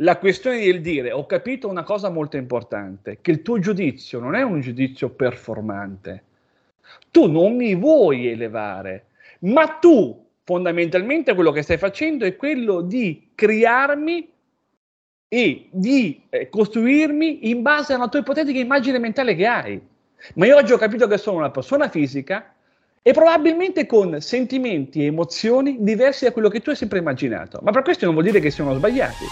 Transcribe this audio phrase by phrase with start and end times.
[0.00, 4.34] la questione del dire ho capito una cosa molto importante, che il tuo giudizio non
[4.34, 6.24] è un giudizio performante.
[7.10, 9.06] Tu non mi vuoi elevare,
[9.40, 14.30] ma tu fondamentalmente quello che stai facendo è quello di crearmi
[15.28, 19.80] e di eh, costruirmi in base a una tua ipotetica immagine mentale che hai.
[20.34, 22.54] Ma io oggi ho capito che sono una persona fisica
[23.02, 27.60] e probabilmente con sentimenti e emozioni diversi da quello che tu hai sempre immaginato.
[27.62, 29.24] Ma per questo non vuol dire che siano sbagliati.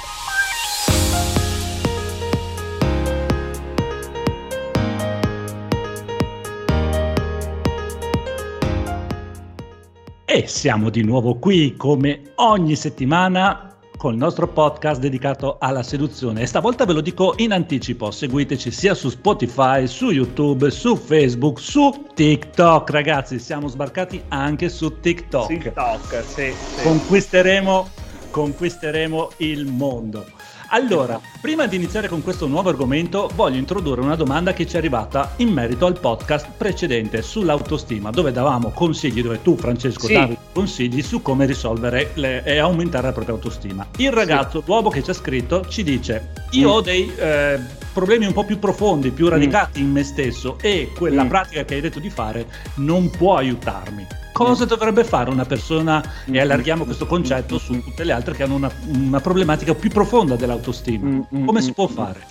[10.35, 16.47] E siamo di nuovo qui come ogni settimana col nostro podcast dedicato alla seduzione e
[16.47, 22.07] stavolta ve lo dico in anticipo, seguiteci sia su Spotify, su YouTube, su Facebook, su
[22.15, 25.47] TikTok, ragazzi, siamo sbarcati anche su TikTok.
[25.47, 26.83] TikTok, sì, sì.
[26.83, 27.89] Conquisteremo,
[28.31, 30.27] conquisteremo il mondo.
[30.75, 34.79] Allora, prima di iniziare con questo nuovo argomento, voglio introdurre una domanda che ci è
[34.79, 40.15] arrivata in merito al podcast precedente sull'autostima, dove davamo consigli, dove tu, Francesco, sì.
[40.15, 43.87] davi consigli su come risolvere le, e aumentare la propria autostima.
[43.99, 44.65] Il ragazzo, sì.
[44.67, 46.73] l'uomo che ci ha scritto, ci dice: Io mm.
[46.73, 47.61] ho dei eh,
[47.93, 49.85] problemi un po' più profondi, più radicati mm.
[49.85, 51.29] in me stesso, e quella mm.
[51.29, 56.41] pratica che hai detto di fare non può aiutarmi cosa dovrebbe fare una persona, e
[56.41, 61.25] allarghiamo questo concetto su tutte le altre che hanno una, una problematica più profonda dell'autostima.
[61.31, 62.27] Come si può fare?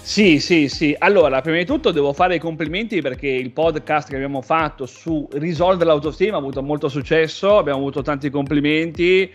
[0.00, 0.96] Sì, sì, sì.
[0.98, 5.28] Allora, prima di tutto devo fare i complimenti perché il podcast che abbiamo fatto su
[5.32, 9.30] risolvere l'autostima ha avuto molto successo, abbiamo avuto tanti complimenti, eh,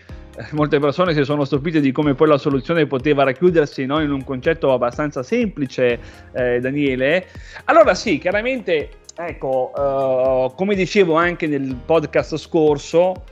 [0.50, 4.24] molte persone si sono stupite di come poi la soluzione poteva racchiudersi no, in un
[4.24, 6.00] concetto abbastanza semplice,
[6.32, 7.28] eh, Daniele.
[7.66, 13.22] Allora sì, chiaramente Ecco, uh, come dicevo anche nel podcast scorso,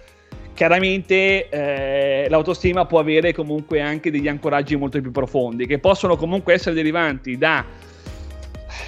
[0.55, 6.55] chiaramente eh, l'autostima può avere comunque anche degli ancoraggi molto più profondi, che possono comunque
[6.55, 7.65] essere derivanti da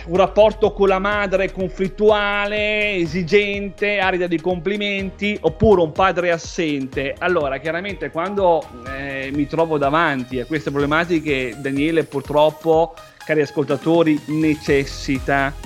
[0.06, 7.14] un rapporto con la madre conflittuale, esigente, arida di complimenti, oppure un padre assente.
[7.18, 15.63] Allora, chiaramente quando eh, mi trovo davanti a queste problematiche, Daniele purtroppo, cari ascoltatori, necessita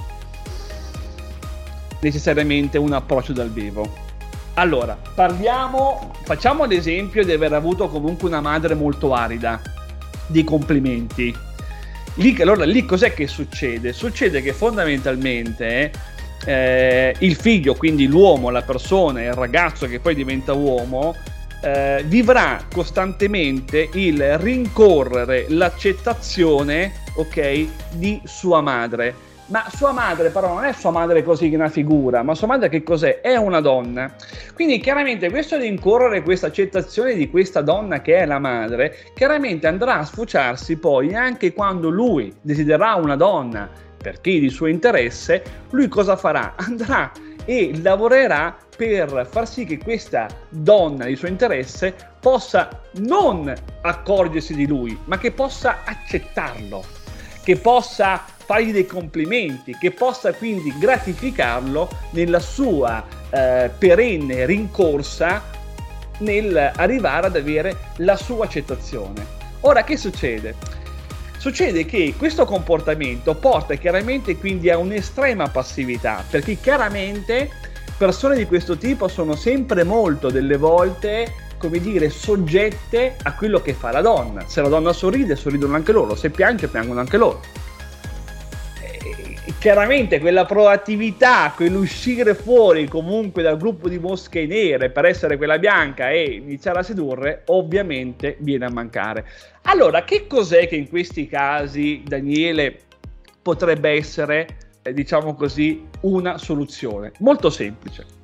[2.01, 4.07] necessariamente un approccio dal vivo.
[4.55, 9.61] Allora, parliamo, facciamo l'esempio di aver avuto comunque una madre molto arida
[10.27, 11.35] di complimenti.
[12.15, 13.93] Lì, allora, lì cos'è che succede?
[13.93, 15.93] Succede che fondamentalmente
[16.45, 21.15] eh, il figlio, quindi l'uomo, la persona, il ragazzo che poi diventa uomo,
[21.63, 30.65] eh, vivrà costantemente il rincorrere l'accettazione, ok, di sua madre ma sua madre però non
[30.65, 33.21] è sua madre così una figura, ma sua madre che cos'è?
[33.21, 34.15] È una donna.
[34.55, 39.67] Quindi chiaramente questo di incorrere questa accettazione di questa donna che è la madre, chiaramente
[39.67, 43.71] andrà a sfociarsi poi anche quando lui desidererà una donna
[44.01, 46.55] perché di suo interesse, lui cosa farà?
[46.69, 47.11] Andrà
[47.45, 54.67] e lavorerà per far sì che questa donna di suo interesse possa non accorgersi di
[54.67, 56.85] lui, ma che possa accettarlo,
[57.43, 65.43] che possa fargli dei complimenti, che possa quindi gratificarlo nella sua eh, perenne rincorsa
[66.21, 69.37] nel arrivare ad avere la sua accettazione.
[69.61, 70.55] Ora che succede?
[71.37, 77.51] Succede che questo comportamento porta chiaramente quindi a un'estrema passività, perché chiaramente
[77.99, 83.75] persone di questo tipo sono sempre molto delle volte come dire, soggette a quello che
[83.75, 84.45] fa la donna.
[84.47, 87.67] Se la donna sorride, sorridono anche loro, se piange, piangono anche loro
[89.59, 96.11] chiaramente quella proattività, quell'uscire fuori comunque dal gruppo di mosche nere per essere quella bianca
[96.11, 99.27] e iniziare a sedurre, ovviamente viene a mancare.
[99.63, 102.79] Allora, che cos'è che in questi casi, Daniele,
[103.43, 104.47] potrebbe essere,
[104.83, 107.13] eh, diciamo così, una soluzione?
[107.19, 108.18] Molto semplice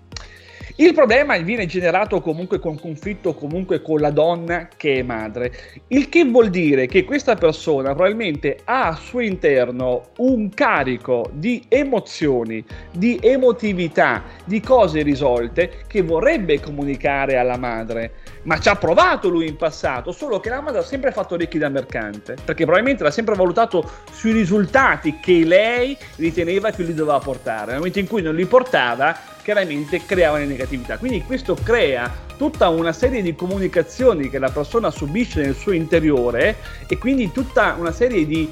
[0.76, 5.52] il problema viene generato comunque con conflitto comunque con la donna che è madre,
[5.88, 11.64] il che vuol dire che questa persona probabilmente ha al suo interno un carico di
[11.68, 19.28] emozioni, di emotività, di cose risolte che vorrebbe comunicare alla madre, ma ci ha provato
[19.28, 23.04] lui in passato, solo che la madre ha sempre fatto ricchi da mercante, perché probabilmente
[23.04, 27.66] l'ha sempre valutato sui risultati che lei riteneva che lui doveva portare.
[27.66, 30.96] Nel momento in cui non li portava, chiaramente creava le negatività.
[30.96, 36.56] Quindi questo crea tutta una serie di comunicazioni che la persona subisce nel suo interiore
[36.88, 38.50] e quindi tutta una serie di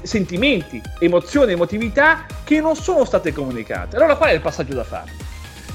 [0.00, 3.96] sentimenti, emozioni, emotività che non sono state comunicate.
[3.96, 5.12] Allora qual è il passaggio da fare?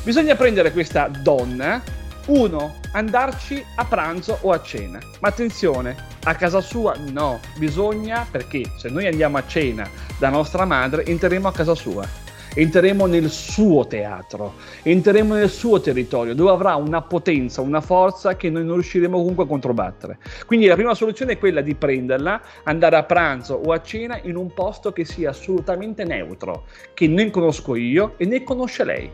[0.03, 1.81] Bisogna prendere questa donna,
[2.25, 4.99] uno, andarci a pranzo o a cena.
[5.19, 10.65] Ma attenzione, A casa sua no, bisogna perché se noi andiamo a cena da nostra
[10.65, 12.25] madre entreremo a casa sua
[12.57, 18.49] entreremo nel suo teatro, entreremo nel suo territorio, dove avrà una potenza, una forza che
[18.49, 20.17] noi non riusciremo comunque a controbattere.
[20.47, 24.35] Quindi la prima soluzione è quella di prenderla, andare a pranzo o a cena in
[24.35, 26.65] un posto che sia assolutamente neutro,
[26.95, 29.11] che né conosco io e né conosce lei.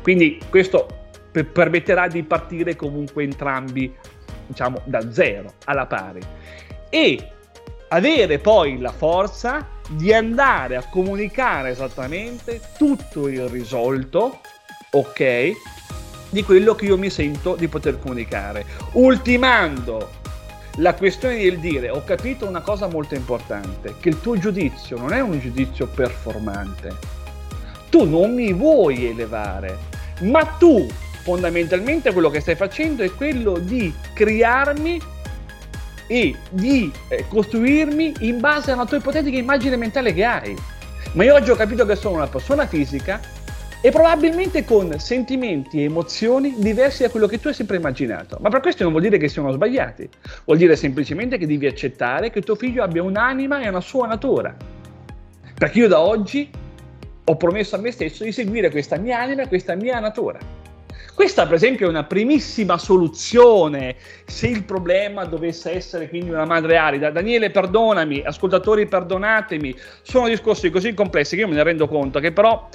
[0.00, 0.86] Quindi questo
[1.30, 3.94] permetterà di partire comunque entrambi,
[4.46, 6.20] diciamo, da zero, alla pari.
[6.88, 7.32] E
[7.88, 14.40] avere poi la forza di andare a comunicare esattamente tutto il risolto,
[14.90, 15.50] ok,
[16.30, 20.16] di quello che io mi sento di poter comunicare, ultimando
[20.76, 25.12] la questione del dire ho capito una cosa molto importante, che il tuo giudizio non
[25.12, 26.96] è un giudizio performante,
[27.88, 29.78] tu non mi vuoi elevare,
[30.20, 30.86] ma tu
[31.22, 35.00] fondamentalmente quello che stai facendo è quello di crearmi
[36.08, 40.56] e di eh, costruirmi in base a una tua ipotetica immagine mentale che hai.
[41.12, 43.20] Ma io oggi ho capito che sono una persona fisica
[43.80, 48.38] e probabilmente con sentimenti e emozioni diversi da quello che tu hai sempre immaginato.
[48.40, 50.08] Ma per questo non vuol dire che siano sbagliati,
[50.44, 54.56] vuol dire semplicemente che devi accettare che tuo figlio abbia un'anima e una sua natura.
[55.54, 56.50] Perché io da oggi
[57.24, 60.57] ho promesso a me stesso di seguire questa mia anima e questa mia natura.
[61.18, 66.76] Questa per esempio è una primissima soluzione se il problema dovesse essere quindi una madre
[66.76, 67.10] arida.
[67.10, 72.30] Daniele perdonami, ascoltatori perdonatemi, sono discorsi così complessi che io me ne rendo conto che
[72.30, 72.68] però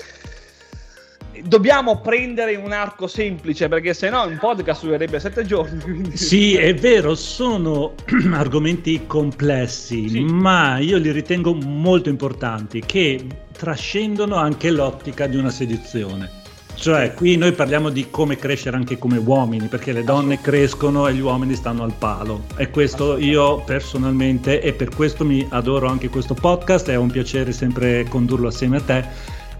[1.43, 5.79] dobbiamo prendere un arco semplice perché se no un podcast durerebbe sette giorni.
[5.79, 6.17] Quindi...
[6.17, 7.95] Sì, è vero, sono
[8.33, 10.19] argomenti complessi, sì.
[10.19, 16.41] ma io li ritengo molto importanti che trascendono anche l'ottica di una sedizione.
[16.83, 21.13] Cioè, qui noi parliamo di come crescere anche come uomini, perché le donne crescono e
[21.13, 22.43] gli uomini stanno al palo.
[22.57, 27.53] E questo io personalmente, e per questo mi adoro anche questo podcast, è un piacere
[27.53, 29.05] sempre condurlo assieme a te.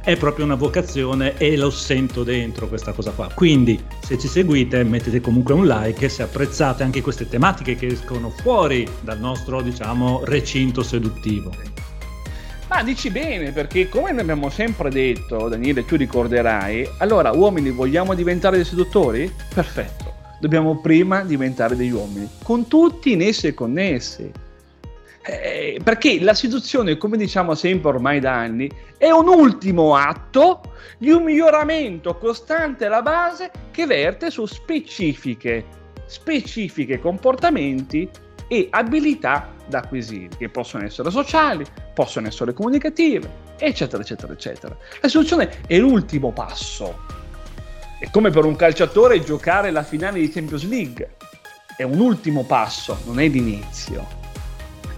[0.03, 3.29] È proprio una vocazione e lo sento dentro questa cosa qua.
[3.33, 7.85] Quindi, se ci seguite, mettete comunque un like e se apprezzate anche queste tematiche che
[7.85, 11.51] escono fuori dal nostro, diciamo, recinto seduttivo.
[12.73, 18.55] Ma dici bene, perché come abbiamo sempre detto, Daniele, tu ricorderai, allora uomini vogliamo diventare
[18.55, 19.31] dei seduttori?
[19.53, 24.31] Perfetto, dobbiamo prima diventare degli uomini, con tutti in essi e connessi.
[25.21, 28.67] Eh, perché la seduzione, come diciamo sempre ormai da anni,
[28.97, 35.63] è un ultimo atto di un miglioramento costante alla base che verte su specifiche,
[36.07, 38.09] specifiche comportamenti
[38.53, 43.27] e abilità da acquisire, che possono essere sociali, possono essere comunicative,
[43.57, 44.77] eccetera, eccetera, eccetera.
[45.01, 46.99] La soluzione è l'ultimo passo.
[47.99, 51.15] È come per un calciatore giocare la finale di Champions League.
[51.75, 54.22] È un ultimo passo, non è l'inizio.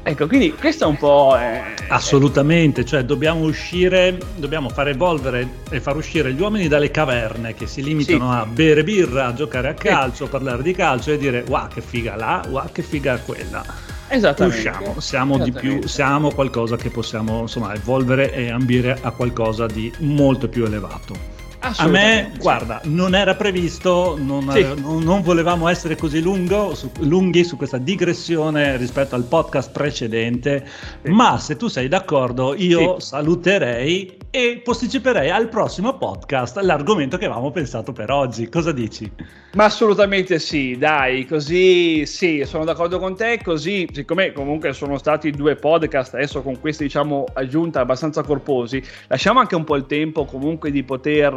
[0.07, 1.35] Ecco, quindi questo è un po'...
[1.35, 7.55] Eh, Assolutamente, cioè dobbiamo uscire, dobbiamo far evolvere e far uscire gli uomini dalle caverne
[7.55, 8.37] che si limitano sì.
[8.37, 11.81] a bere birra, a giocare a calcio, a parlare di calcio e dire wow che
[11.81, 13.65] figa là, wow che figa quella.
[14.07, 14.59] Esattamente.
[14.59, 19.91] Usciamo, siamo di più, siamo qualcosa che possiamo insomma evolvere e ambire a qualcosa di
[20.01, 21.34] molto più elevato.
[21.77, 24.61] A me, guarda, non era previsto, non, sì.
[24.77, 30.67] non, non volevamo essere così lungo, su, lunghi su questa digressione rispetto al podcast precedente,
[31.03, 31.09] sì.
[31.11, 33.07] ma se tu sei d'accordo io sì.
[33.07, 38.49] saluterei e posticiperei al prossimo podcast l'argomento che avevamo pensato per oggi.
[38.49, 39.09] Cosa dici?
[39.53, 45.31] Ma assolutamente sì, dai, così sì, sono d'accordo con te, così siccome comunque sono stati
[45.31, 50.25] due podcast adesso con questa diciamo aggiunta abbastanza corposi, lasciamo anche un po' il tempo
[50.25, 51.33] comunque di poter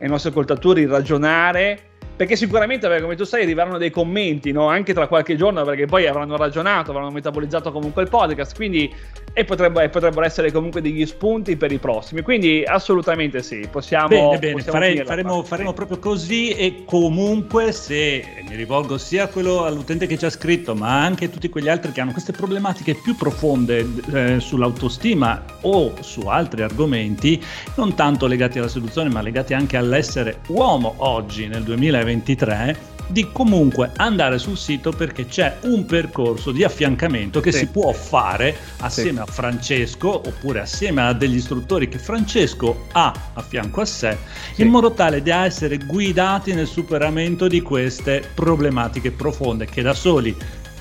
[0.00, 4.68] ai nostri ascoltatori ragionare perché sicuramente, come tu sai, arriveranno dei commenti no?
[4.68, 8.92] anche tra qualche giorno, perché poi avranno ragionato, avranno metabolizzato comunque il podcast, quindi
[9.32, 12.20] e potrebbero, potrebbero essere comunque degli spunti per i prossimi.
[12.20, 14.08] Quindi assolutamente sì, possiamo...
[14.08, 19.64] Bene, bene, possiamo Farei, faremo, faremo, proprio così e comunque se mi rivolgo sia quello,
[19.64, 22.94] all'utente che ci ha scritto, ma anche a tutti quegli altri che hanno queste problematiche
[22.94, 27.42] più profonde eh, sull'autostima o su altri argomenti,
[27.76, 33.30] non tanto legati alla seduzione, ma legati anche all'essere uomo oggi nel 2020 2023 di
[33.30, 37.58] comunque andare sul sito perché c'è un percorso di affiancamento che sì.
[37.58, 39.28] si può fare assieme sì.
[39.28, 44.16] a Francesco oppure assieme a degli istruttori che Francesco ha a fianco a sé
[44.54, 44.62] sì.
[44.62, 50.34] in modo tale da essere guidati nel superamento di queste problematiche profonde che da soli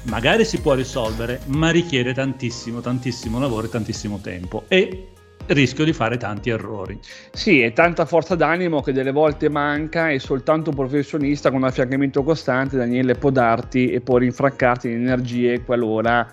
[0.04, 5.08] magari si può risolvere ma richiede tantissimo tantissimo lavoro e tantissimo tempo e
[5.54, 7.00] rischio di fare tanti errori.
[7.32, 11.68] Sì, è tanta forza d'animo che delle volte manca e soltanto un professionista con un
[11.68, 16.28] affiancamento costante, Daniele, può darti e può rinfrancarti in energie qualora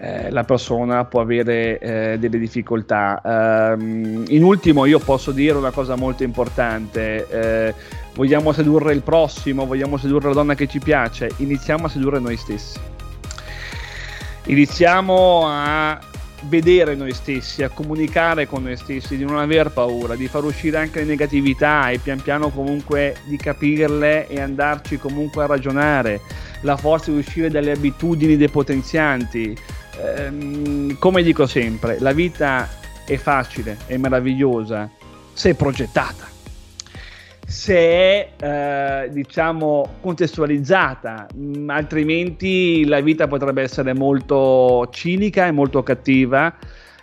[0.00, 3.20] eh, la persona può avere eh, delle difficoltà.
[3.76, 7.74] Um, in ultimo io posso dire una cosa molto importante, eh,
[8.14, 12.36] vogliamo sedurre il prossimo, vogliamo sedurre la donna che ci piace, iniziamo a sedurre noi
[12.36, 12.78] stessi.
[14.44, 15.98] Iniziamo a
[16.42, 20.78] vedere noi stessi, a comunicare con noi stessi, di non aver paura, di far uscire
[20.78, 26.20] anche le negatività e pian piano comunque di capirle e andarci comunque a ragionare,
[26.62, 29.56] la forza di uscire dalle abitudini depotenzianti.
[30.00, 32.68] Ehm, come dico sempre, la vita
[33.04, 34.88] è facile, è meravigliosa
[35.32, 36.37] se progettata
[37.48, 45.82] se è eh, diciamo contestualizzata mm, altrimenti la vita potrebbe essere molto cinica e molto
[45.82, 46.54] cattiva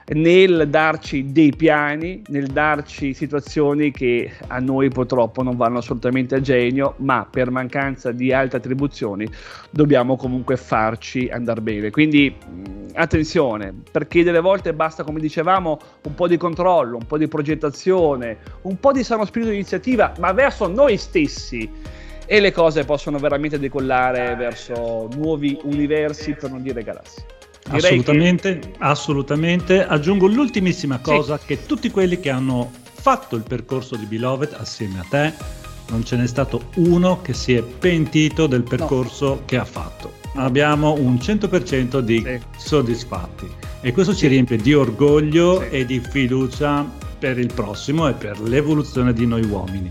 [0.07, 6.41] nel darci dei piani, nel darci situazioni che a noi purtroppo non vanno assolutamente a
[6.41, 9.27] genio, ma per mancanza di alte attribuzioni
[9.71, 11.89] dobbiamo comunque farci andare bene.
[11.89, 12.35] Quindi
[12.93, 18.37] attenzione, perché delle volte basta, come dicevamo, un po' di controllo, un po' di progettazione,
[18.61, 21.67] un po' di sano spirito di iniziativa, ma verso noi stessi
[22.27, 27.34] e le cose possono veramente decollare verso nuovi universi, per non dire galassie.
[27.69, 28.71] Assolutamente, che...
[28.79, 29.85] assolutamente.
[29.85, 31.47] Aggiungo l'ultimissima cosa, sì.
[31.47, 35.33] che tutti quelli che hanno fatto il percorso di Beloved assieme a te,
[35.89, 39.41] non ce n'è stato uno che si è pentito del percorso no.
[39.45, 40.13] che ha fatto.
[40.35, 42.41] Abbiamo un 100% di sì.
[42.57, 43.49] soddisfatti
[43.81, 45.67] e questo ci riempie di orgoglio sì.
[45.69, 46.85] e di fiducia
[47.17, 49.89] per il prossimo e per l'evoluzione di noi uomini.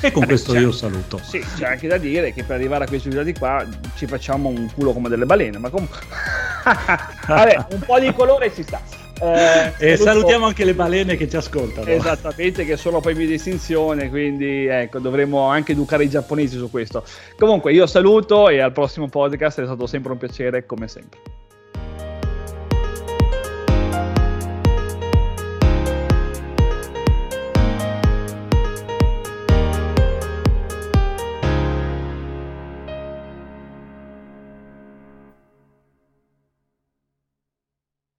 [0.00, 1.20] E con eh, questo io saluto.
[1.22, 3.64] Sì, c'è anche da dire che per arrivare a questi risultati qua
[3.96, 5.98] ci facciamo un culo come delle balene, ma comunque...
[7.26, 8.80] Vabbè, un po' di colore ci sta.
[9.20, 11.86] Eh, e salutiamo anche le balene che ci ascoltano.
[11.86, 17.04] Esattamente, che sono poi di distinzione, quindi ecco, dovremmo anche educare i giapponesi su questo.
[17.38, 21.20] Comunque io saluto e al prossimo podcast è stato sempre un piacere come sempre.